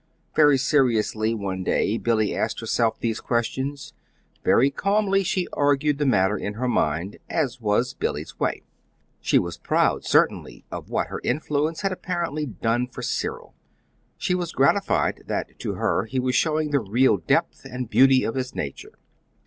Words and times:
Very 0.35 0.57
seriously 0.57 1.35
one 1.35 1.63
day 1.63 1.99
Billy 1.99 2.35
asked 2.35 2.59
herself 2.59 2.99
these 2.99 3.21
questions; 3.21 3.93
very 4.43 4.71
calmly 4.71 5.21
she 5.23 5.47
argued 5.53 5.99
the 5.99 6.07
matter 6.07 6.35
in 6.35 6.55
her 6.55 6.67
mind 6.67 7.17
as 7.29 7.61
was 7.61 7.93
Billy's 7.93 8.39
way. 8.39 8.63
She 9.19 9.37
was 9.37 9.59
proud, 9.59 10.03
certainly, 10.03 10.65
of 10.71 10.89
what 10.89 11.09
her 11.09 11.21
influence 11.23 11.81
had 11.81 11.91
apparently 11.91 12.47
done 12.47 12.87
for 12.87 13.03
Cyril. 13.03 13.53
She 14.17 14.33
was 14.33 14.53
gratified 14.53 15.25
that 15.27 15.59
to 15.59 15.75
her 15.75 16.05
he 16.05 16.17
was 16.17 16.33
showing 16.33 16.71
the 16.71 16.79
real 16.79 17.17
depth 17.17 17.63
and 17.63 17.87
beauty 17.87 18.23
of 18.23 18.33
his 18.33 18.55
nature. 18.55 18.97